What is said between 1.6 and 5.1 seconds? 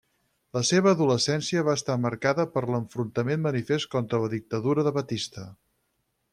va estar marcada per l'enfrontament manifest contra la dictadura de